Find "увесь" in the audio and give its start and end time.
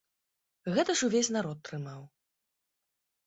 1.09-1.29